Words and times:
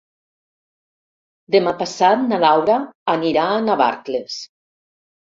Demà 1.55 1.73
passat 1.81 2.23
na 2.31 2.39
Laura 2.45 2.79
anirà 3.17 3.45
a 3.51 3.61
Navarcles. 3.67 4.39